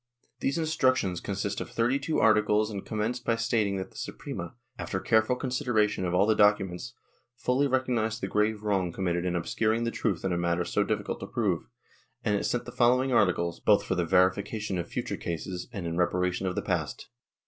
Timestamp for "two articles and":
1.99-2.83